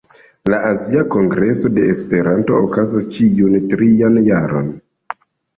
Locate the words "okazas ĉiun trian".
2.63-4.19